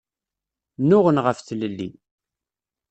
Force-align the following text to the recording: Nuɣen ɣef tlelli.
Nuɣen 0.87 1.17
ɣef 1.25 1.39
tlelli. 1.41 1.89